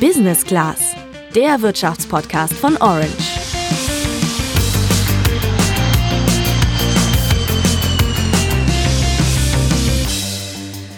[0.00, 0.94] Business Class,
[1.34, 3.08] der Wirtschaftspodcast von Orange.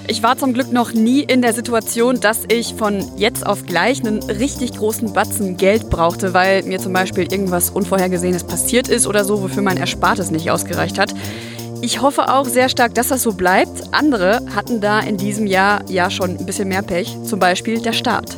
[0.08, 4.00] Ich war zum Glück noch nie in der Situation, dass ich von jetzt auf gleich
[4.00, 9.24] einen richtig großen Batzen Geld brauchte, weil mir zum Beispiel irgendwas Unvorhergesehenes passiert ist oder
[9.24, 11.14] so, wofür mein Erspartes nicht ausgereicht hat.
[11.82, 13.94] Ich hoffe auch sehr stark, dass das so bleibt.
[13.94, 17.92] Andere hatten da in diesem Jahr ja schon ein bisschen mehr Pech, zum Beispiel der
[17.92, 18.36] Staat.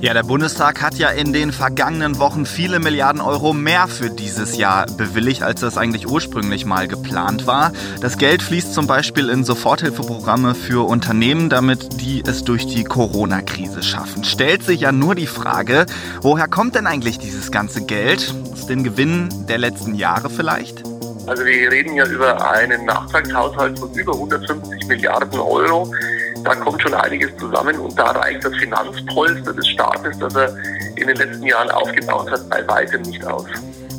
[0.00, 4.56] Ja, der Bundestag hat ja in den vergangenen Wochen viele Milliarden Euro mehr für dieses
[4.56, 7.72] Jahr bewilligt, als das eigentlich ursprünglich mal geplant war.
[8.00, 13.82] Das Geld fließt zum Beispiel in Soforthilfeprogramme für Unternehmen, damit die es durch die Corona-Krise
[13.82, 14.22] schaffen.
[14.22, 15.84] Stellt sich ja nur die Frage,
[16.22, 18.32] woher kommt denn eigentlich dieses ganze Geld?
[18.52, 20.84] Aus den Gewinnen der letzten Jahre vielleicht?
[21.26, 25.92] Also wir reden ja über einen Nachtragshaushalt von über 150 Milliarden Euro.
[26.44, 30.56] Da kommt schon einiges zusammen und da reicht das Finanzpolster des Staates, das er
[30.96, 33.46] in den letzten Jahren aufgebaut hat, bei weitem nicht aus.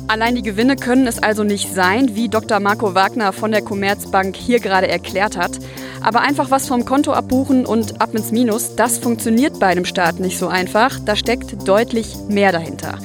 [0.08, 2.58] Allein die Gewinne können es also nicht sein, wie Dr.
[2.58, 5.52] Marco Wagner von der Commerzbank hier gerade erklärt hat.
[6.02, 10.18] Aber einfach was vom Konto abbuchen und ab ins Minus, das funktioniert bei einem Staat
[10.18, 10.98] nicht so einfach.
[11.04, 12.98] Da steckt deutlich mehr dahinter.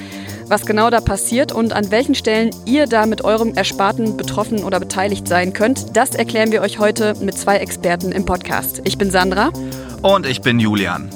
[0.47, 4.79] Was genau da passiert und an welchen Stellen ihr da mit eurem Ersparten betroffen oder
[4.79, 8.79] beteiligt sein könnt, das erklären wir euch heute mit zwei Experten im Podcast.
[8.83, 9.49] Ich bin Sandra.
[10.03, 11.09] Und ich bin Julian.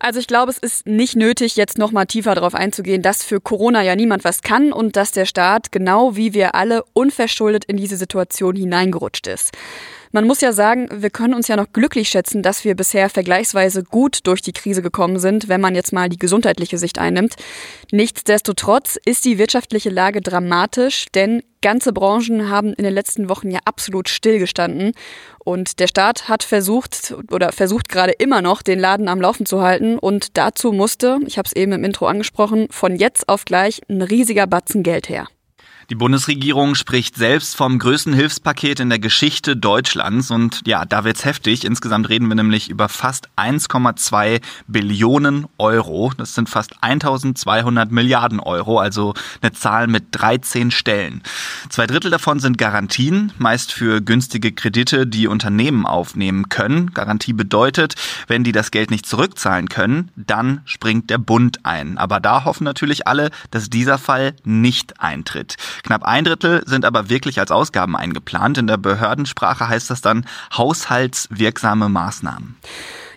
[0.00, 3.40] Also ich glaube, es ist nicht nötig, jetzt noch mal tiefer darauf einzugehen, dass für
[3.40, 7.76] Corona ja niemand was kann und dass der Staat, genau wie wir alle, unverschuldet in
[7.76, 9.52] diese Situation hineingerutscht ist.
[10.12, 13.84] Man muss ja sagen, wir können uns ja noch glücklich schätzen, dass wir bisher vergleichsweise
[13.84, 17.34] gut durch die Krise gekommen sind, wenn man jetzt mal die gesundheitliche Sicht einnimmt.
[17.92, 23.60] Nichtsdestotrotz ist die wirtschaftliche Lage dramatisch, denn ganze Branchen haben in den letzten Wochen ja
[23.64, 24.92] absolut stillgestanden.
[25.38, 29.62] Und der Staat hat versucht oder versucht gerade immer noch, den Laden am Laufen zu
[29.62, 29.98] halten.
[29.98, 34.02] Und dazu musste, ich habe es eben im Intro angesprochen, von jetzt auf gleich ein
[34.02, 35.26] riesiger Batzen Geld her.
[35.90, 41.24] Die Bundesregierung spricht selbst vom größten Hilfspaket in der Geschichte Deutschlands und ja, da wird's
[41.24, 41.64] heftig.
[41.64, 46.12] Insgesamt reden wir nämlich über fast 1,2 Billionen Euro.
[46.18, 51.22] Das sind fast 1200 Milliarden Euro, also eine Zahl mit 13 Stellen.
[51.70, 56.92] Zwei Drittel davon sind Garantien, meist für günstige Kredite, die Unternehmen aufnehmen können.
[56.92, 57.94] Garantie bedeutet,
[58.26, 61.96] wenn die das Geld nicht zurückzahlen können, dann springt der Bund ein.
[61.96, 65.56] Aber da hoffen natürlich alle, dass dieser Fall nicht eintritt.
[65.82, 68.58] Knapp ein Drittel sind aber wirklich als Ausgaben eingeplant.
[68.58, 72.56] In der Behördensprache heißt das dann haushaltswirksame Maßnahmen.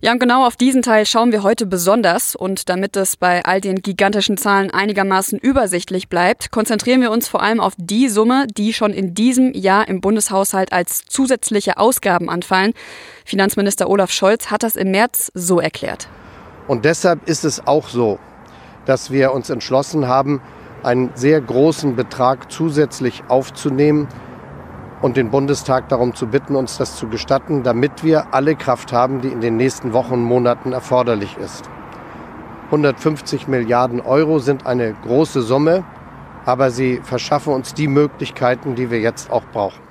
[0.03, 2.35] Ja, und genau auf diesen Teil schauen wir heute besonders.
[2.35, 7.43] Und damit es bei all den gigantischen Zahlen einigermaßen übersichtlich bleibt, konzentrieren wir uns vor
[7.43, 12.73] allem auf die Summe, die schon in diesem Jahr im Bundeshaushalt als zusätzliche Ausgaben anfallen.
[13.25, 16.07] Finanzminister Olaf Scholz hat das im März so erklärt.
[16.67, 18.17] Und deshalb ist es auch so,
[18.85, 20.41] dass wir uns entschlossen haben,
[20.83, 24.07] einen sehr großen Betrag zusätzlich aufzunehmen
[25.01, 29.21] und den Bundestag darum zu bitten, uns das zu gestatten, damit wir alle Kraft haben,
[29.21, 31.69] die in den nächsten Wochen und Monaten erforderlich ist.
[32.67, 35.83] 150 Milliarden Euro sind eine große Summe,
[36.45, 39.90] aber sie verschaffen uns die Möglichkeiten, die wir jetzt auch brauchen.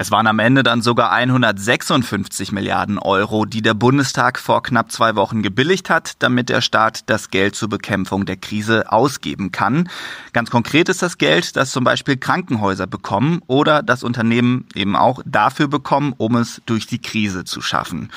[0.00, 5.16] Es waren am Ende dann sogar 156 Milliarden Euro, die der Bundestag vor knapp zwei
[5.16, 9.88] Wochen gebilligt hat, damit der Staat das Geld zur Bekämpfung der Krise ausgeben kann.
[10.32, 15.20] Ganz konkret ist das Geld, das zum Beispiel Krankenhäuser bekommen oder das Unternehmen eben auch
[15.26, 18.12] dafür bekommen, um es durch die Krise zu schaffen.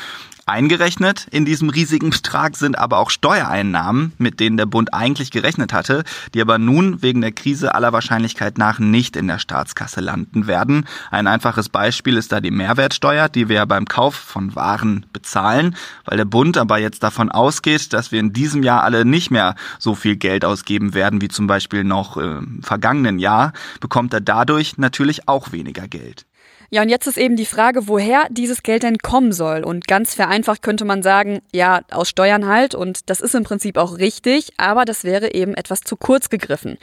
[0.48, 5.72] Eingerechnet in diesem riesigen Betrag sind aber auch Steuereinnahmen, mit denen der Bund eigentlich gerechnet
[5.72, 6.04] hatte,
[6.34, 10.88] die aber nun wegen der Krise aller Wahrscheinlichkeit nach nicht in der Staatskasse landen werden.
[11.12, 15.76] Ein einfaches Beispiel ist da die Mehrwertsteuer, die wir beim Kauf von Waren bezahlen,
[16.06, 19.56] weil der Bund aber jetzt davon ausgeht, dass wir in diesem Jahr alle nicht mehr
[19.78, 24.78] so viel Geld ausgeben werden wie zum Beispiel noch im vergangenen Jahr, bekommt er dadurch
[24.78, 26.26] natürlich auch weniger Geld.
[26.74, 29.66] Ja, und jetzt ist eben die Frage, woher dieses Geld denn kommen soll.
[29.66, 32.76] Und ganz vereinfacht könnte man sagen, ja, aus Steuern halt.
[32.76, 36.78] Und das ist im Prinzip auch richtig, aber das wäre eben etwas zu kurz gegriffen.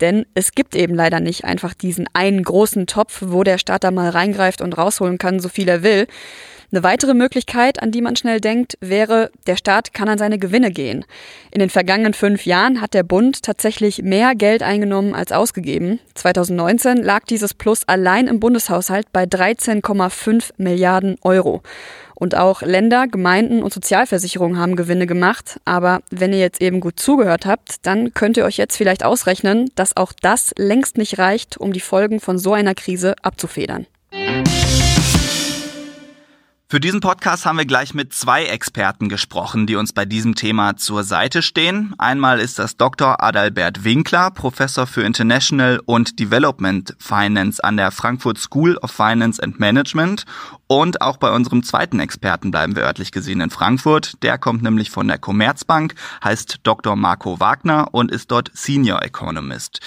[0.00, 3.92] Denn es gibt eben leider nicht einfach diesen einen großen Topf, wo der Staat da
[3.92, 6.08] mal reingreift und rausholen kann, so viel er will.
[6.72, 10.70] Eine weitere Möglichkeit, an die man schnell denkt, wäre, der Staat kann an seine Gewinne
[10.70, 11.04] gehen.
[11.50, 15.98] In den vergangenen fünf Jahren hat der Bund tatsächlich mehr Geld eingenommen als ausgegeben.
[16.14, 21.62] 2019 lag dieses Plus allein im Bundeshaushalt bei 13,5 Milliarden Euro.
[22.14, 25.58] Und auch Länder, Gemeinden und Sozialversicherungen haben Gewinne gemacht.
[25.64, 29.70] Aber wenn ihr jetzt eben gut zugehört habt, dann könnt ihr euch jetzt vielleicht ausrechnen,
[29.74, 33.86] dass auch das längst nicht reicht, um die Folgen von so einer Krise abzufedern.
[36.70, 40.76] Für diesen Podcast haben wir gleich mit zwei Experten gesprochen, die uns bei diesem Thema
[40.76, 41.96] zur Seite stehen.
[41.98, 43.24] Einmal ist das Dr.
[43.24, 49.58] Adalbert Winkler, Professor für International und Development Finance an der Frankfurt School of Finance and
[49.58, 50.26] Management.
[50.68, 54.22] Und auch bei unserem zweiten Experten bleiben wir örtlich gesehen in Frankfurt.
[54.22, 56.94] Der kommt nämlich von der Commerzbank, heißt Dr.
[56.94, 59.80] Marco Wagner und ist dort Senior Economist.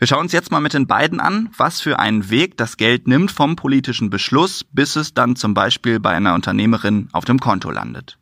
[0.00, 3.06] Wir schauen uns jetzt mal mit den beiden an, was für einen Weg das Geld
[3.06, 7.70] nimmt vom politischen Beschluss, bis es dann zum Beispiel bei einer Unternehmerin auf dem Konto
[7.70, 8.16] landet.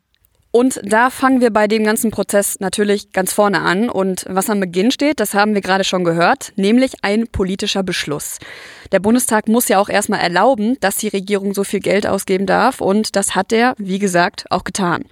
[0.51, 3.89] Und da fangen wir bei dem ganzen Prozess natürlich ganz vorne an.
[3.89, 8.39] Und was am Beginn steht, das haben wir gerade schon gehört, nämlich ein politischer Beschluss.
[8.91, 12.81] Der Bundestag muss ja auch erstmal erlauben, dass die Regierung so viel Geld ausgeben darf.
[12.81, 15.05] Und das hat er, wie gesagt, auch getan.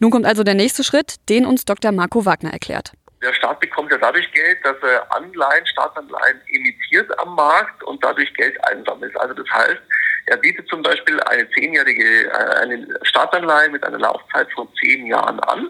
[0.00, 1.92] Nun kommt also der nächste Schritt, den uns Dr.
[1.92, 2.92] Marco Wagner erklärt.
[3.22, 8.32] Der Staat bekommt ja dadurch Geld, dass er Anleihen, Staatsanleihen emittiert am Markt und dadurch
[8.34, 9.14] Geld einsammelt.
[9.20, 9.80] Also das heißt,
[10.26, 15.38] er bietet zum Beispiel eine zehnjährige äh, eine Staatsanleihe mit einer Laufzeit von zehn Jahren
[15.40, 15.68] an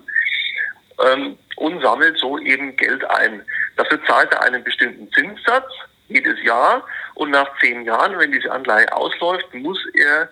[1.05, 3.43] ähm, und sammelt so eben Geld ein.
[3.77, 5.73] Dafür zahlt er einen bestimmten Zinssatz
[6.09, 10.29] jedes Jahr und nach zehn Jahren, wenn diese Anleihe ausläuft, muss er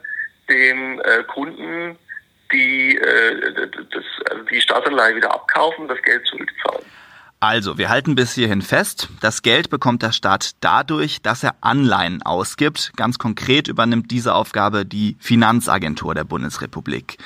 [0.48, 1.98] dem äh, Kunden
[2.52, 3.52] die, äh,
[3.90, 6.84] das, also die Staatsanleihe wieder abkaufen, das Geld zurückzahlen.
[7.40, 12.20] Also, wir halten bis hierhin fest, das Geld bekommt der Staat dadurch, dass er Anleihen
[12.22, 12.92] ausgibt.
[12.96, 17.18] Ganz konkret übernimmt diese Aufgabe die Finanzagentur der Bundesrepublik.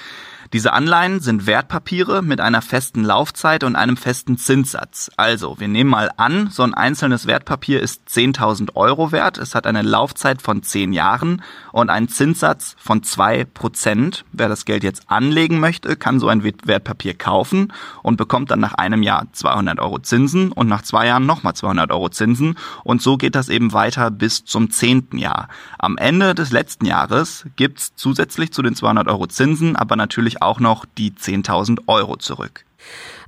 [0.53, 5.11] Diese Anleihen sind Wertpapiere mit einer festen Laufzeit und einem festen Zinssatz.
[5.17, 9.39] Also, wir nehmen mal an, so ein einzelnes Wertpapier ist 10.000 Euro wert.
[9.39, 14.27] Es hat eine Laufzeit von 10 Jahren und einen Zinssatz von 2 Prozent.
[14.33, 17.73] Wer das Geld jetzt anlegen möchte, kann so ein Wertpapier kaufen
[18.03, 21.91] und bekommt dann nach einem Jahr 200 Euro Zinsen und nach zwei Jahren nochmal 200
[21.91, 22.59] Euro Zinsen.
[22.85, 25.49] Und so geht das eben weiter bis zum zehnten Jahr.
[25.79, 30.61] Am Ende des letzten Jahres gibt's zusätzlich zu den 200 Euro Zinsen aber natürlich auch
[30.61, 32.65] noch die 10.000 Euro zurück.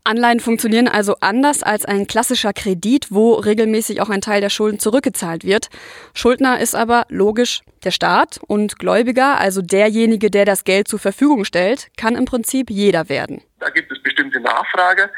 [0.07, 4.79] Anleihen funktionieren also anders als ein klassischer Kredit, wo regelmäßig auch ein Teil der Schulden
[4.79, 5.71] zurückgezahlt wird.
[6.13, 11.47] Schuldner ist aber logisch der Staat und Gläubiger, also derjenige, der das Geld zur Verfügung
[11.47, 13.43] stellt, kann im Prinzip jeder werden.
[13.61, 15.11] Da gibt es bestimmte Nachfrage,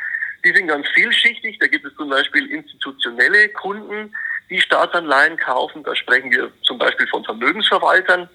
[0.44, 1.58] die sind ganz vielschichtig.
[1.58, 4.14] Da gibt es zum Beispiel institutionelle Kunden,
[4.48, 5.82] die Staatsanleihen kaufen.
[5.82, 8.28] Da sprechen wir zum Beispiel von Vermögensverwaltern.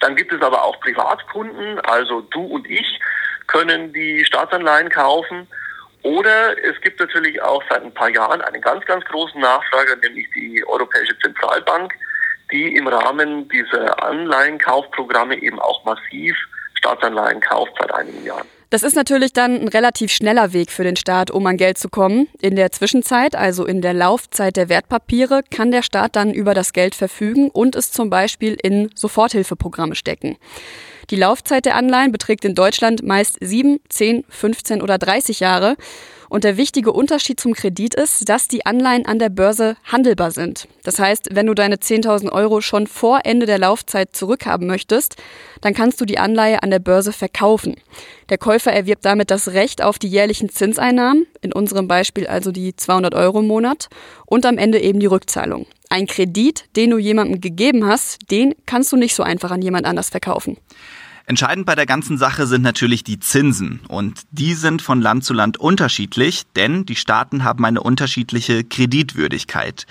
[0.00, 3.00] Dann gibt es aber auch Privatkunden, also du und ich
[3.46, 5.46] können die Staatsanleihen kaufen.
[6.02, 10.28] Oder es gibt natürlich auch seit ein paar Jahren einen ganz, ganz großen Nachfrager, nämlich
[10.34, 11.92] die Europäische Zentralbank,
[12.52, 16.36] die im Rahmen dieser Anleihenkaufprogramme eben auch massiv
[16.74, 18.46] Staatsanleihen kauft seit einigen Jahren.
[18.68, 21.88] Das ist natürlich dann ein relativ schneller Weg für den Staat, um an Geld zu
[21.88, 22.26] kommen.
[22.40, 26.72] In der Zwischenzeit, also in der Laufzeit der Wertpapiere, kann der Staat dann über das
[26.72, 30.36] Geld verfügen und es zum Beispiel in Soforthilfeprogramme stecken.
[31.10, 35.76] Die Laufzeit der Anleihen beträgt in Deutschland meist 7, 10, 15 oder 30 Jahre.
[36.28, 40.68] Und der wichtige Unterschied zum Kredit ist, dass die Anleihen an der Börse handelbar sind.
[40.82, 45.16] Das heißt, wenn du deine 10.000 Euro schon vor Ende der Laufzeit zurückhaben möchtest,
[45.60, 47.76] dann kannst du die Anleihe an der Börse verkaufen.
[48.28, 52.74] Der Käufer erwirbt damit das Recht auf die jährlichen Zinseinnahmen, in unserem Beispiel also die
[52.74, 53.88] 200 Euro im Monat,
[54.26, 55.66] und am Ende eben die Rückzahlung.
[55.88, 59.86] Ein Kredit, den du jemandem gegeben hast, den kannst du nicht so einfach an jemand
[59.86, 60.56] anders verkaufen.
[61.28, 63.80] Entscheidend bei der ganzen Sache sind natürlich die Zinsen.
[63.88, 69.86] Und die sind von Land zu Land unterschiedlich, denn die Staaten haben eine unterschiedliche Kreditwürdigkeit.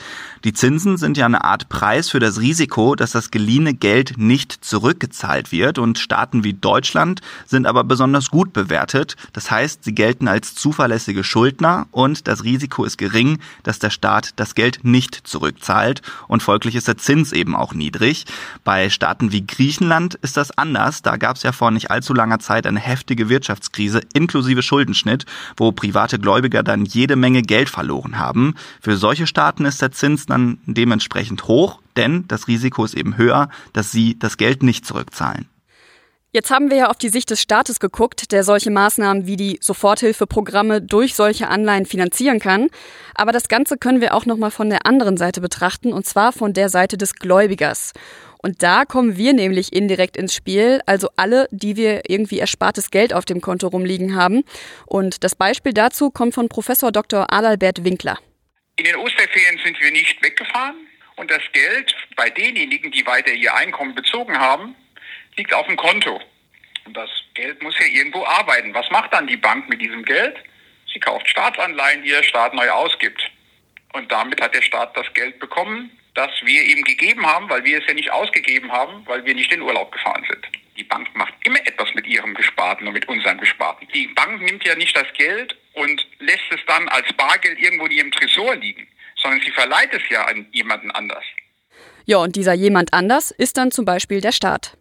[0.45, 4.63] Die Zinsen sind ja eine Art Preis für das Risiko, dass das geliehene Geld nicht
[4.63, 5.77] zurückgezahlt wird.
[5.77, 9.17] Und Staaten wie Deutschland sind aber besonders gut bewertet.
[9.33, 14.31] Das heißt, sie gelten als zuverlässige Schuldner und das Risiko ist gering, dass der Staat
[14.37, 16.01] das Geld nicht zurückzahlt.
[16.29, 18.23] Und folglich ist der Zins eben auch niedrig.
[18.63, 21.01] Bei Staaten wie Griechenland ist das anders.
[21.01, 25.25] Da gab es ja vor nicht allzu langer Zeit eine heftige Wirtschaftskrise inklusive Schuldenschnitt,
[25.57, 28.53] wo private Gläubiger dann jede Menge Geld verloren haben.
[28.79, 33.49] Für solche Staaten ist der Zins dann dementsprechend hoch, denn das Risiko ist eben höher,
[33.73, 35.47] dass sie das Geld nicht zurückzahlen.
[36.31, 39.57] Jetzt haben wir ja auf die Sicht des Staates geguckt, der solche Maßnahmen wie die
[39.61, 42.67] Soforthilfeprogramme durch solche Anleihen finanzieren kann.
[43.15, 46.53] Aber das Ganze können wir auch nochmal von der anderen Seite betrachten, und zwar von
[46.53, 47.93] der Seite des Gläubigers.
[48.45, 53.11] Und da kommen wir nämlich indirekt ins Spiel, also alle, die wir irgendwie erspartes Geld
[53.11, 54.43] auf dem Konto rumliegen haben.
[54.85, 57.33] Und das Beispiel dazu kommt von Professor Dr.
[57.33, 58.19] Adalbert Winkler.
[58.75, 60.75] In den Osterferien sind wir nicht weggefahren
[61.15, 64.75] und das Geld bei denjenigen, die weiter ihr Einkommen bezogen haben,
[65.37, 66.21] liegt auf dem Konto.
[66.85, 68.75] Und das Geld muss ja irgendwo arbeiten.
[68.75, 70.37] Was macht dann die Bank mit diesem Geld?
[70.93, 73.27] Sie kauft Staatsanleihen, die der Staat neu ausgibt.
[73.93, 77.79] Und damit hat der Staat das Geld bekommen, das wir ihm gegeben haben, weil wir
[77.79, 80.47] es ja nicht ausgegeben haben, weil wir nicht in Urlaub gefahren sind.
[80.77, 83.87] Die Bank macht immer etwas mit ihrem Gesparten und mit unserem Gesparten.
[83.93, 87.91] Die Bank nimmt ja nicht das Geld und lässt es dann als Bargeld irgendwo in
[87.91, 88.87] ihrem Tresor liegen,
[89.21, 91.23] sondern sie verleiht es ja an jemanden anders.
[92.05, 94.77] Ja, und dieser jemand anders ist dann zum Beispiel der Staat.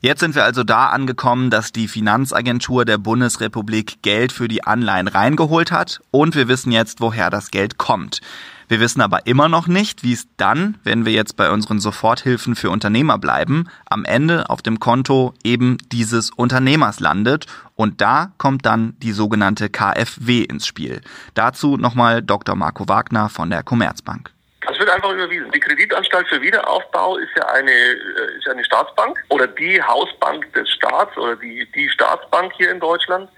[0.00, 5.08] Jetzt sind wir also da angekommen, dass die Finanzagentur der Bundesrepublik Geld für die Anleihen
[5.08, 8.20] reingeholt hat und wir wissen jetzt, woher das Geld kommt.
[8.68, 12.54] Wir wissen aber immer noch nicht, wie es dann, wenn wir jetzt bei unseren Soforthilfen
[12.54, 17.46] für Unternehmer bleiben, am Ende auf dem Konto eben dieses Unternehmers landet.
[17.74, 21.00] Und da kommt dann die sogenannte KfW ins Spiel.
[21.34, 22.54] Dazu nochmal Dr.
[22.54, 24.30] Marco Wagner von der Commerzbank.
[24.66, 25.50] Das wird einfach überwiesen.
[25.50, 30.70] Die Kreditanstalt für Wiederaufbau ist ja eine, äh, ist eine Staatsbank oder die Hausbank des
[30.70, 33.28] Staats oder die, die Staatsbank hier in Deutschland.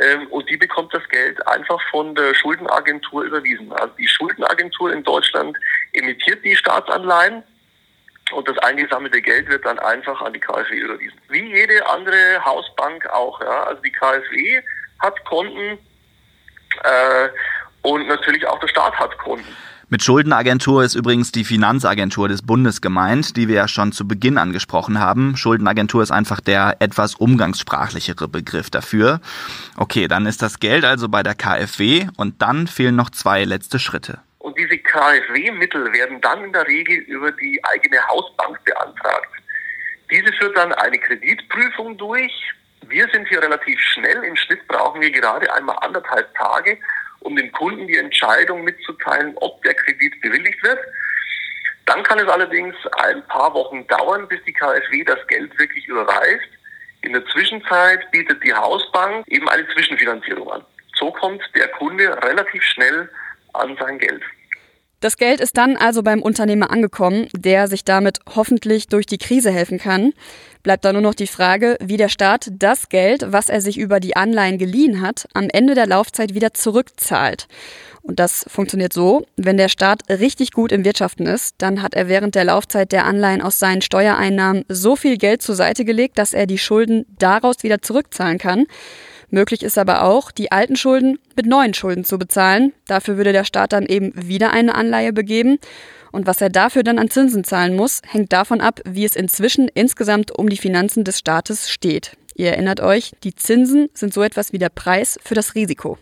[0.00, 3.72] Ähm, und die bekommt das Geld einfach von der Schuldenagentur überwiesen.
[3.72, 5.56] Also die Schuldenagentur in Deutschland
[5.92, 7.42] emittiert die Staatsanleihen
[8.32, 11.18] und das eingesammelte Geld wird dann einfach an die KfW überwiesen.
[11.28, 13.40] Wie jede andere Hausbank auch.
[13.40, 13.64] Ja.
[13.64, 14.62] Also die KfW
[15.00, 15.78] hat Konten
[16.84, 17.28] äh,
[17.88, 19.44] und natürlich auch der Staat hat Konten.
[19.90, 24.36] Mit Schuldenagentur ist übrigens die Finanzagentur des Bundes gemeint, die wir ja schon zu Beginn
[24.36, 25.34] angesprochen haben.
[25.34, 29.22] Schuldenagentur ist einfach der etwas umgangssprachlichere Begriff dafür.
[29.78, 33.78] Okay, dann ist das Geld also bei der KfW und dann fehlen noch zwei letzte
[33.78, 34.18] Schritte.
[34.40, 39.32] Und diese KfW-Mittel werden dann in der Regel über die eigene Hausbank beantragt.
[40.10, 42.32] Diese führt dann eine Kreditprüfung durch.
[42.86, 44.22] Wir sind hier relativ schnell.
[44.24, 46.78] Im Schnitt brauchen wir gerade einmal anderthalb Tage,
[47.20, 50.78] um dem Kunden die Entscheidung mitzuteilen, ob der Kredit bewilligt wird.
[51.86, 56.48] Dann kann es allerdings ein paar Wochen dauern, bis die KfW das Geld wirklich überweist.
[57.02, 60.64] In der Zwischenzeit bietet die Hausbank eben eine Zwischenfinanzierung an.
[60.98, 63.08] So kommt der Kunde relativ schnell
[63.54, 64.22] an sein Geld.
[65.00, 69.52] Das Geld ist dann also beim Unternehmer angekommen, der sich damit hoffentlich durch die Krise
[69.52, 70.12] helfen kann.
[70.64, 74.00] Bleibt da nur noch die Frage, wie der Staat das Geld, was er sich über
[74.00, 77.46] die Anleihen geliehen hat, am Ende der Laufzeit wieder zurückzahlt.
[78.02, 82.08] Und das funktioniert so, wenn der Staat richtig gut im Wirtschaften ist, dann hat er
[82.08, 86.32] während der Laufzeit der Anleihen aus seinen Steuereinnahmen so viel Geld zur Seite gelegt, dass
[86.32, 88.66] er die Schulden daraus wieder zurückzahlen kann.
[89.30, 92.72] Möglich ist aber auch, die alten Schulden mit neuen Schulden zu bezahlen.
[92.86, 95.58] Dafür würde der Staat dann eben wieder eine Anleihe begeben.
[96.12, 99.68] Und was er dafür dann an Zinsen zahlen muss, hängt davon ab, wie es inzwischen
[99.68, 102.16] insgesamt um die Finanzen des Staates steht.
[102.34, 105.98] Ihr erinnert euch, die Zinsen sind so etwas wie der Preis für das Risiko.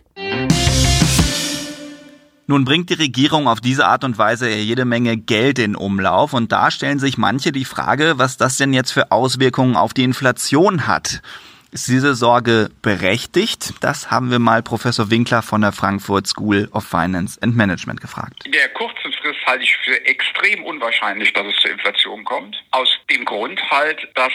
[2.49, 6.53] Nun bringt die Regierung auf diese Art und Weise jede Menge Geld in Umlauf und
[6.53, 10.87] da stellen sich manche die Frage, was das denn jetzt für Auswirkungen auf die Inflation
[10.87, 11.21] hat.
[11.71, 13.73] Ist diese Sorge berechtigt?
[13.81, 18.45] Das haben wir mal Professor Winkler von der Frankfurt School of Finance and Management gefragt.
[18.45, 22.55] In der kurzen Frist halte ich für extrem unwahrscheinlich, dass es zur Inflation kommt.
[22.71, 24.31] Aus dem Grund halt, dass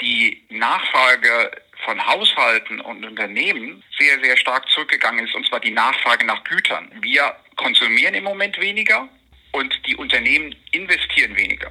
[0.00, 1.50] die Nachfrage
[1.84, 6.90] von Haushalten und Unternehmen sehr, sehr stark zurückgegangen ist, und zwar die Nachfrage nach Gütern.
[7.00, 9.08] Wir konsumieren im Moment weniger
[9.52, 11.70] und die Unternehmen investieren weniger.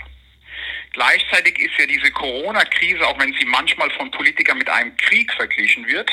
[0.95, 5.85] Gleichzeitig ist ja diese Corona-Krise, auch wenn sie manchmal von Politikern mit einem Krieg verglichen
[5.87, 6.09] wird,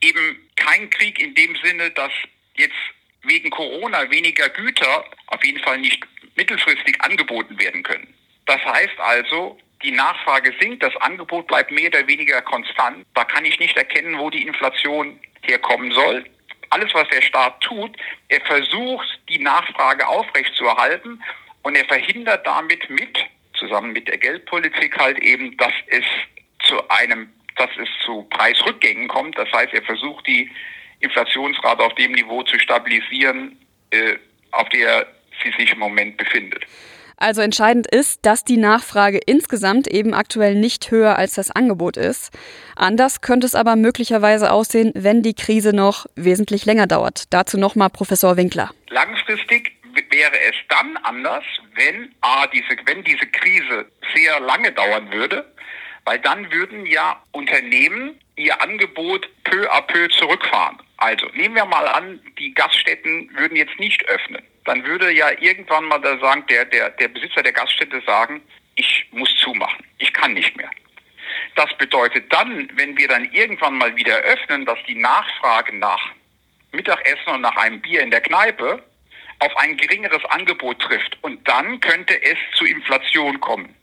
[0.00, 2.10] eben kein Krieg in dem Sinne, dass
[2.56, 2.74] jetzt
[3.22, 6.02] wegen Corona weniger Güter auf jeden Fall nicht
[6.34, 8.12] mittelfristig angeboten werden können.
[8.46, 13.06] Das heißt also, die Nachfrage sinkt, das Angebot bleibt mehr oder weniger konstant.
[13.14, 16.24] Da kann ich nicht erkennen, wo die Inflation herkommen soll.
[16.70, 17.96] Alles, was der Staat tut,
[18.30, 21.22] er versucht, die Nachfrage aufrechtzuerhalten
[21.62, 23.16] und er verhindert damit mit,
[23.64, 26.04] zusammen mit der Geldpolitik halt eben, dass es
[26.66, 29.36] zu einem, dass es zu Preisrückgängen kommt.
[29.38, 30.50] Das heißt, er versucht die
[31.00, 33.58] Inflationsrate auf dem Niveau zu stabilisieren,
[33.90, 34.16] äh,
[34.52, 35.06] auf der
[35.42, 36.64] sie sich im Moment befindet.
[37.16, 42.36] Also entscheidend ist, dass die Nachfrage insgesamt eben aktuell nicht höher als das Angebot ist.
[42.74, 47.32] Anders könnte es aber möglicherweise aussehen, wenn die Krise noch wesentlich länger dauert.
[47.32, 48.70] Dazu nochmal Professor Winkler.
[48.88, 49.73] Langfristig
[50.24, 55.52] wäre es dann anders, wenn, A, diese, wenn diese Krise sehr lange dauern würde,
[56.04, 60.78] weil dann würden ja Unternehmen ihr Angebot peu à peu zurückfahren.
[60.96, 64.42] Also nehmen wir mal an, die Gaststätten würden jetzt nicht öffnen.
[64.64, 68.40] Dann würde ja irgendwann mal der, sagen, der, der, der Besitzer der Gaststätte sagen,
[68.76, 70.70] ich muss zumachen, ich kann nicht mehr.
[71.54, 76.10] Das bedeutet dann, wenn wir dann irgendwann mal wieder öffnen, dass die Nachfrage nach
[76.72, 78.82] Mittagessen und nach einem Bier in der Kneipe
[79.44, 81.18] auf ein geringeres Angebot trifft.
[81.22, 83.74] Und dann könnte es zu Inflation kommen.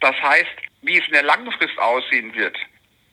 [0.00, 2.56] Das heißt, wie es in der langen Frist aussehen wird,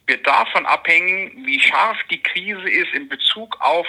[0.07, 3.87] wird davon abhängen, wie scharf die Krise ist in Bezug auf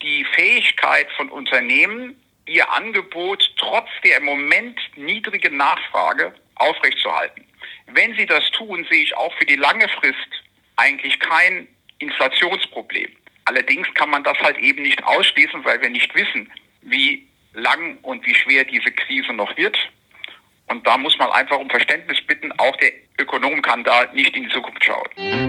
[0.00, 7.44] die Fähigkeit von Unternehmen, ihr Angebot trotz der im Moment niedrigen Nachfrage aufrechtzuerhalten.
[7.86, 10.44] Wenn sie das tun, sehe ich auch für die lange Frist
[10.76, 11.66] eigentlich kein
[11.98, 13.10] Inflationsproblem.
[13.46, 16.50] Allerdings kann man das halt eben nicht ausschließen, weil wir nicht wissen,
[16.90, 19.76] wie lang und wie schwer diese Krise noch wird.
[20.68, 22.52] Und da muss man einfach um Verständnis bitten.
[22.58, 25.48] Auch der Ökonom kann da nicht in die Zukunft schauen.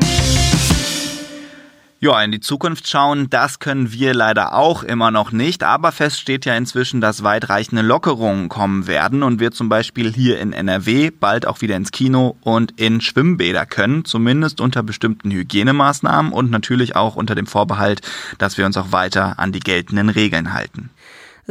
[2.01, 5.63] Ja, in die Zukunft schauen, das können wir leider auch immer noch nicht.
[5.63, 10.39] Aber fest steht ja inzwischen, dass weitreichende Lockerungen kommen werden und wir zum Beispiel hier
[10.39, 16.31] in NRW bald auch wieder ins Kino und in Schwimmbäder können, zumindest unter bestimmten Hygienemaßnahmen
[16.31, 17.99] und natürlich auch unter dem Vorbehalt,
[18.37, 20.91] dass wir uns auch weiter an die geltenden Regeln halten.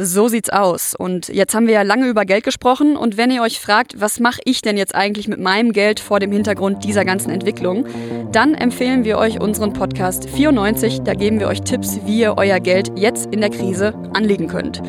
[0.01, 0.95] So sieht's aus.
[0.95, 2.95] Und jetzt haben wir ja lange über Geld gesprochen.
[2.95, 6.21] Und wenn ihr euch fragt, was mache ich denn jetzt eigentlich mit meinem Geld vor
[6.21, 7.85] dem Hintergrund dieser ganzen Entwicklung,
[8.31, 11.01] dann empfehlen wir euch unseren Podcast 94.
[11.01, 14.81] Da geben wir euch Tipps, wie ihr euer Geld jetzt in der Krise anlegen könnt.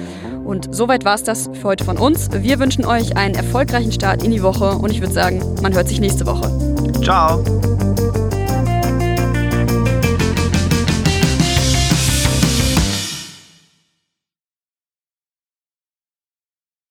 [0.44, 2.28] Und soweit war's das für heute von uns.
[2.32, 5.88] Wir wünschen euch einen erfolgreichen Start in die Woche und ich würde sagen, man hört
[5.88, 6.52] sich nächste Woche.
[7.02, 7.42] Ciao.